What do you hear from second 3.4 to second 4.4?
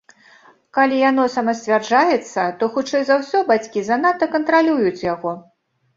бацькі занадта